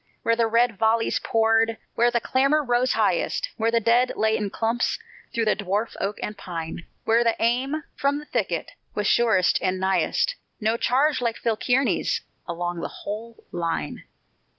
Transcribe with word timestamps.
Where 0.23 0.35
the 0.35 0.47
red 0.47 0.79
volleys 0.79 1.19
poured, 1.23 1.77
where 1.93 2.09
the 2.09 2.19
clamor 2.19 2.63
rose 2.63 2.93
highest, 2.93 3.49
Where 3.57 3.69
the 3.69 3.79
dead 3.79 4.13
lay 4.15 4.35
in 4.35 4.49
clumps 4.49 4.97
through 5.31 5.45
the 5.45 5.55
dwarf 5.55 5.95
oak 6.01 6.17
and 6.23 6.35
pine, 6.35 6.87
Where 7.03 7.23
the 7.23 7.35
aim 7.39 7.83
from 7.95 8.17
the 8.17 8.25
thicket 8.25 8.71
was 8.95 9.05
surest 9.05 9.59
and 9.61 9.79
nighest, 9.79 10.37
No 10.59 10.75
charge 10.75 11.21
like 11.21 11.37
Phil 11.37 11.55
Kearny's 11.55 12.21
along 12.47 12.79
the 12.79 12.87
whole 12.87 13.45
line. 13.51 14.03